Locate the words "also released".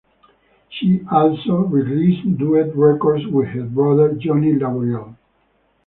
1.11-2.39